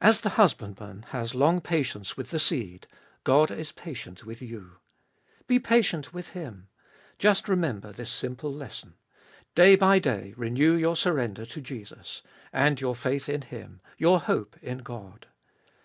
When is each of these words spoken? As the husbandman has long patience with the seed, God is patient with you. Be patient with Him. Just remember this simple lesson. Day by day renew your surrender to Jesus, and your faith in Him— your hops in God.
As 0.00 0.20
the 0.20 0.28
husbandman 0.38 1.06
has 1.08 1.34
long 1.34 1.60
patience 1.60 2.16
with 2.16 2.30
the 2.30 2.38
seed, 2.38 2.86
God 3.24 3.50
is 3.50 3.72
patient 3.72 4.24
with 4.24 4.40
you. 4.40 4.76
Be 5.48 5.58
patient 5.58 6.14
with 6.14 6.28
Him. 6.28 6.68
Just 7.18 7.48
remember 7.48 7.90
this 7.90 8.08
simple 8.10 8.52
lesson. 8.54 8.94
Day 9.56 9.74
by 9.74 9.98
day 9.98 10.32
renew 10.36 10.74
your 10.76 10.94
surrender 10.94 11.44
to 11.46 11.60
Jesus, 11.60 12.22
and 12.52 12.80
your 12.80 12.94
faith 12.94 13.28
in 13.28 13.42
Him— 13.42 13.80
your 13.98 14.20
hops 14.20 14.56
in 14.62 14.78
God. 14.78 15.26